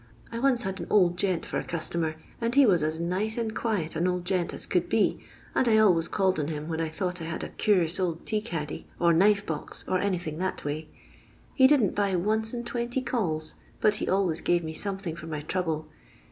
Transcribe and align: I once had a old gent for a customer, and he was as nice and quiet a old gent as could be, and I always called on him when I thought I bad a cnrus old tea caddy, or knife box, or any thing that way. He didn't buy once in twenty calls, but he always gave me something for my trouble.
I 0.31 0.39
once 0.39 0.63
had 0.63 0.79
a 0.81 0.87
old 0.89 1.15
gent 1.15 1.45
for 1.45 1.59
a 1.59 1.63
customer, 1.63 2.15
and 2.41 2.55
he 2.55 2.65
was 2.65 2.81
as 2.81 2.99
nice 2.99 3.37
and 3.37 3.53
quiet 3.55 3.95
a 3.95 4.03
old 4.03 4.25
gent 4.25 4.51
as 4.51 4.65
could 4.65 4.89
be, 4.89 5.19
and 5.53 5.67
I 5.67 5.77
always 5.77 6.07
called 6.07 6.39
on 6.39 6.47
him 6.47 6.67
when 6.67 6.81
I 6.81 6.89
thought 6.89 7.21
I 7.21 7.25
bad 7.25 7.43
a 7.43 7.49
cnrus 7.49 7.99
old 7.99 8.25
tea 8.25 8.41
caddy, 8.41 8.87
or 8.99 9.13
knife 9.13 9.45
box, 9.45 9.85
or 9.87 9.99
any 9.99 10.17
thing 10.17 10.39
that 10.39 10.65
way. 10.65 10.89
He 11.53 11.67
didn't 11.67 11.93
buy 11.93 12.15
once 12.15 12.51
in 12.51 12.63
twenty 12.63 13.03
calls, 13.03 13.53
but 13.79 13.97
he 13.97 14.09
always 14.09 14.41
gave 14.41 14.63
me 14.63 14.73
something 14.73 15.15
for 15.15 15.27
my 15.27 15.41
trouble. 15.41 15.87